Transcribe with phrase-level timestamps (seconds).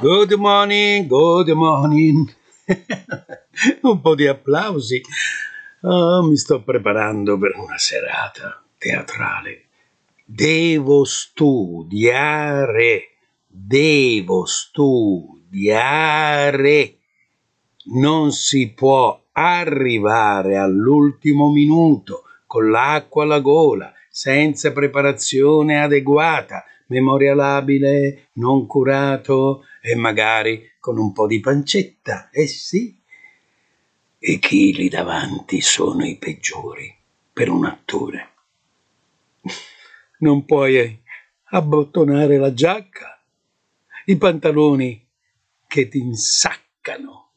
[0.00, 2.26] Good morning, good morning.
[3.84, 5.02] Un po' di applausi.
[5.82, 9.66] Oh, mi sto preparando per una serata teatrale.
[10.24, 13.08] Devo studiare,
[13.46, 15.40] devo studiare.
[17.92, 28.28] Non si può arrivare all'ultimo minuto con l'acqua alla gola, senza preparazione adeguata, memoria labile,
[28.36, 32.98] non curato e magari con un po' di pancetta, eh sì.
[34.18, 36.94] E chi lì davanti sono i peggiori
[37.32, 38.28] per un attore.
[40.18, 41.02] Non puoi
[41.44, 43.18] abbottonare la giacca,
[44.04, 45.06] i pantaloni
[45.66, 47.30] che ti insaccano,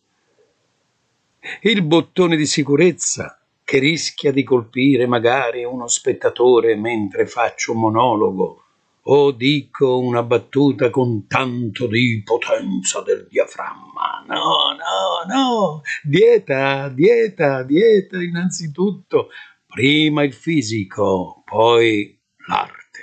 [1.61, 8.62] il bottone di sicurezza che rischia di colpire magari uno spettatore mentre faccio un monologo
[9.06, 14.23] o dico una battuta con tanto di potenza del diaframma.
[14.28, 19.30] No, no, no, dieta, dieta, dieta innanzitutto.
[19.66, 23.00] Prima il fisico, poi l'arte.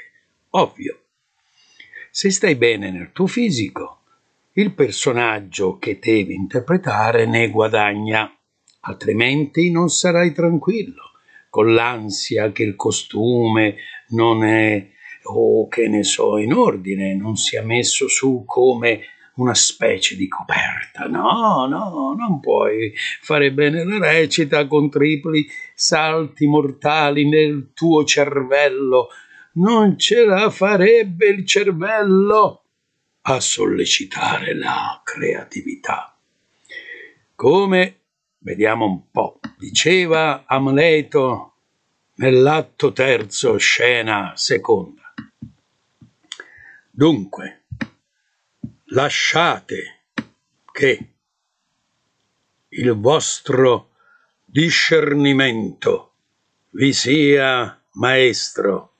[0.50, 0.98] Ovvio.
[2.10, 4.02] Se stai bene nel tuo fisico,
[4.54, 8.32] il personaggio che devi interpretare ne guadagna,
[8.80, 11.12] altrimenti non sarai tranquillo,
[11.48, 13.76] con l'ansia che il costume
[14.08, 14.90] non è
[15.24, 19.02] o che ne so, in ordine, non sia messo su come
[19.40, 21.06] una specie di coperta.
[21.06, 29.08] No, no, non puoi fare bene la recita con tripli salti mortali nel tuo cervello.
[29.52, 32.62] Non ce la farebbe il cervello
[33.22, 36.14] a sollecitare la creatività.
[37.34, 38.00] Come,
[38.38, 41.54] vediamo un po', diceva Amleto
[42.16, 45.09] nell'atto terzo, scena seconda.
[46.92, 47.62] Dunque,
[48.86, 50.02] lasciate
[50.72, 51.12] che
[52.68, 53.90] il vostro
[54.44, 56.14] discernimento
[56.70, 58.92] vi sia maestro.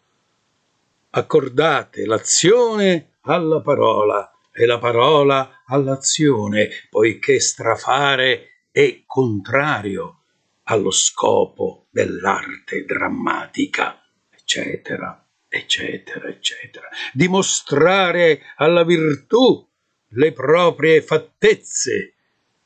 [1.11, 10.23] Accordate l'azione alla parola e la parola all'azione, poiché strafare è contrario
[10.65, 16.89] allo scopo dell'arte drammatica, eccetera eccetera, eccetera.
[17.13, 19.69] Dimostrare alla virtù
[20.13, 22.15] le proprie fattezze,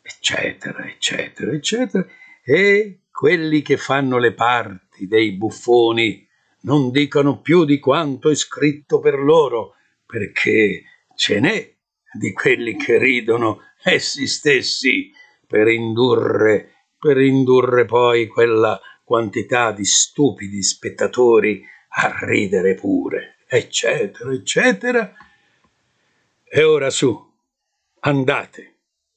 [0.02, 2.06] eccetera, eccetera, eccetera.
[2.44, 6.28] E quelli che fanno le parti dei buffoni
[6.60, 10.82] non dicono più di quanto è scritto per loro, perché
[11.16, 11.74] ce n'è
[12.12, 15.10] di quelli che ridono essi stessi
[15.46, 21.62] per indurre, per indurre poi quella quantità di stupidi spettatori
[21.96, 25.14] a ridere pure, eccetera, eccetera.
[26.44, 27.32] E ora su,
[28.00, 28.74] andate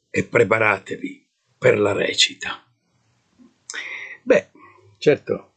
[0.10, 1.28] e preparatevi
[1.58, 2.64] per la recita.
[4.22, 4.50] Beh,
[4.98, 5.54] certo,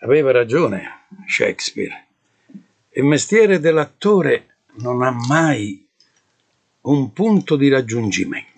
[0.00, 2.06] aveva ragione Shakespeare.
[2.90, 5.86] Il mestiere dell'attore non ha mai
[6.82, 8.48] un punto di raggiungimento.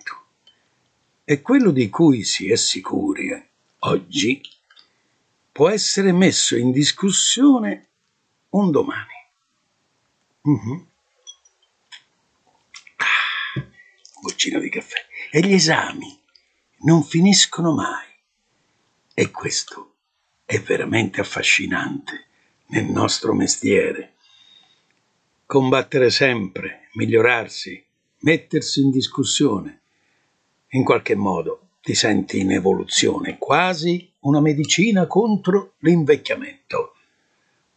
[1.23, 3.49] E quello di cui si è sicuri
[3.79, 4.41] oggi
[5.51, 7.89] può essere messo in discussione
[8.53, 9.13] un domani.
[10.41, 10.87] Uh-huh.
[12.97, 13.65] Ah,
[14.21, 14.97] goccino di caffè.
[15.31, 16.19] E gli esami
[16.79, 18.07] non finiscono mai.
[19.13, 19.95] E questo
[20.45, 22.25] è veramente affascinante
[22.67, 24.13] nel nostro mestiere.
[25.45, 27.83] Combattere sempre, migliorarsi,
[28.19, 29.81] mettersi in discussione.
[30.69, 36.92] In qualche modo ti senti in evoluzione, quasi una medicina contro l'invecchiamento.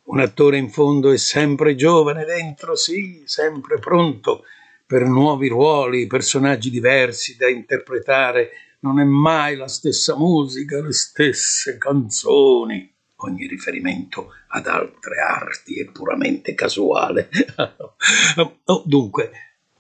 [0.07, 4.45] Un attore in fondo è sempre giovane dentro, sì, sempre pronto
[4.87, 8.51] per nuovi ruoli, personaggi diversi da interpretare.
[8.81, 12.89] Non è mai la stessa musica, le stesse canzoni.
[13.17, 17.29] Ogni riferimento ad altre arti è puramente casuale.
[18.65, 19.31] oh, dunque,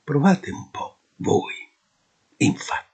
[0.03, 1.55] provate un po' voi.
[2.39, 2.86] Infatti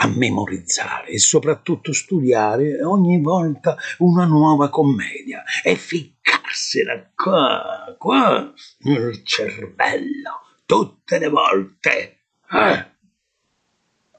[0.00, 9.24] a memorizzare e soprattutto studiare ogni volta una nuova commedia e ficcarsela qua, qua, nel
[9.24, 12.18] cervello, tutte le volte.
[12.50, 12.86] Eh,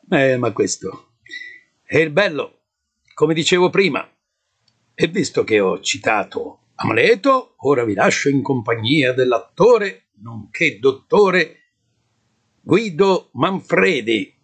[0.10, 1.14] eh ma questo
[1.84, 2.64] è il bello,
[3.14, 4.08] come dicevo prima.
[4.94, 11.56] E visto che ho citato Amleto, ora vi lascio in compagnia dell'attore, nonché dottore
[12.62, 14.39] Guido Manfredi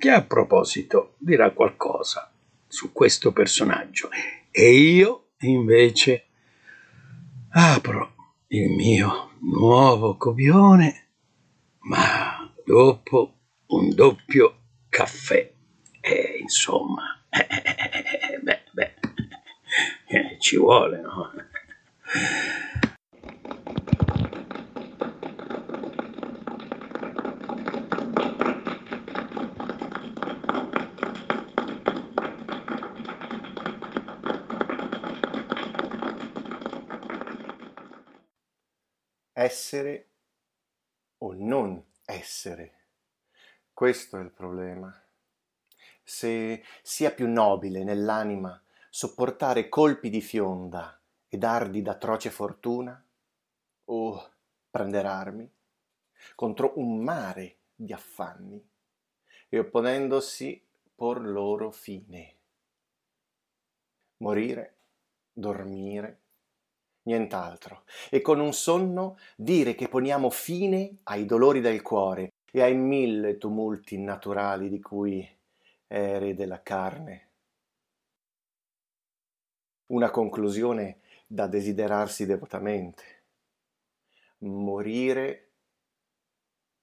[0.00, 2.32] che a proposito dirà qualcosa
[2.66, 4.08] su questo personaggio
[4.50, 6.28] e io invece
[7.50, 8.14] apro
[8.46, 11.08] il mio nuovo copione,
[11.80, 15.52] ma dopo un doppio caffè.
[16.00, 18.94] E insomma, eh, beh, beh,
[20.06, 21.30] eh, ci vuole, no?
[39.42, 40.08] Essere
[41.18, 42.74] o non essere.
[43.72, 44.94] Questo è il problema.
[46.02, 53.02] Se sia più nobile nell'anima sopportare colpi di fionda e dardi d'atroce fortuna,
[53.92, 54.30] o
[54.70, 55.50] prendere armi
[56.34, 58.62] contro un mare di affanni
[59.48, 60.62] e opponendosi
[60.94, 62.36] por loro fine.
[64.18, 64.76] Morire,
[65.32, 66.20] dormire,
[67.02, 72.74] nient'altro, e con un sonno dire che poniamo fine ai dolori del cuore e ai
[72.74, 75.38] mille tumulti naturali di cui è
[75.90, 77.28] erede la carne.
[79.86, 83.22] Una conclusione da desiderarsi devotamente.
[84.38, 85.50] Morire,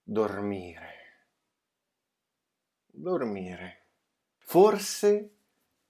[0.03, 0.95] dormire.
[2.85, 3.85] Dormire.
[4.39, 5.31] Forse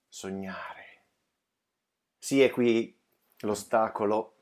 [0.07, 0.85] sognare.
[2.19, 2.96] Sì, è qui
[3.41, 4.35] l'ostacolo,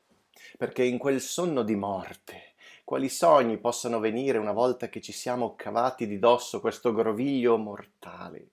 [0.56, 2.54] perché in quel sonno di morte,
[2.84, 8.50] quali sogni possano venire una volta che ci siamo cavati di dosso questo groviglio mortale?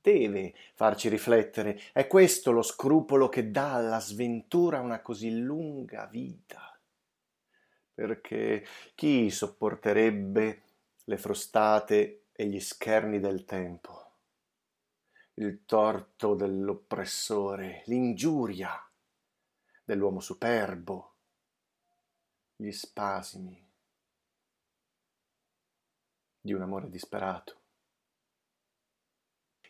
[0.00, 6.78] Deve farci riflettere, è questo lo scrupolo che dà alla sventura una così lunga vita.
[7.94, 10.62] Perché chi sopporterebbe
[11.04, 14.04] le frustate e gli scherni del tempo?
[15.36, 18.70] il torto dell'oppressore, l'ingiuria,
[19.84, 21.12] dell'uomo superbo,
[22.56, 23.62] gli spasimi
[26.40, 27.60] di un amore disperato.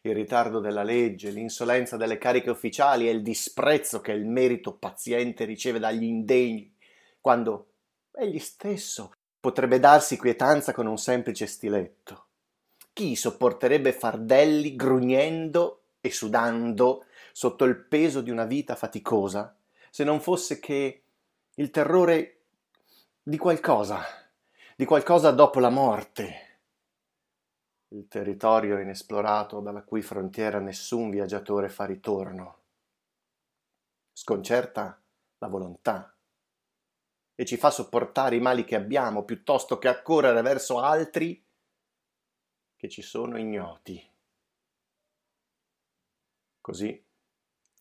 [0.03, 5.45] Il ritardo della legge, l'insolenza delle cariche ufficiali e il disprezzo che il merito paziente
[5.45, 6.77] riceve dagli indegni,
[7.21, 7.73] quando
[8.13, 12.27] egli stesso potrebbe darsi quietanza con un semplice stiletto.
[12.93, 19.57] Chi sopporterebbe fardelli grugnendo e sudando sotto il peso di una vita faticosa
[19.95, 21.05] se non fosse che
[21.55, 22.47] il terrore
[23.23, 24.03] di qualcosa,
[24.75, 26.63] di qualcosa dopo la morte,
[27.91, 32.63] il territorio inesplorato dalla cui frontiera nessun viaggiatore fa ritorno.
[34.11, 35.01] Sconcerta
[35.39, 36.13] la volontà
[37.37, 41.41] e ci fa sopportare i mali che abbiamo piuttosto che accorrere verso altri
[42.75, 44.11] che ci sono ignoti.
[46.61, 47.01] Così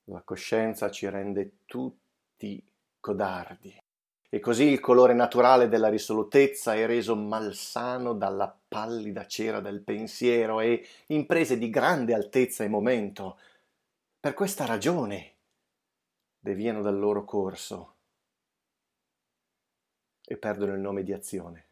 [0.08, 2.03] la coscienza ci rende tutti
[2.44, 2.62] tutti
[3.00, 3.82] codardi.
[4.30, 10.60] E così il colore naturale della risolutezza è reso malsano dalla pallida cera del pensiero
[10.60, 13.38] e imprese di grande altezza e momento.
[14.20, 15.36] Per questa ragione
[16.40, 17.96] deviano dal loro corso
[20.26, 21.63] e perdono il nome di azione.